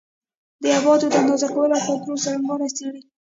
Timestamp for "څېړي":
2.77-3.01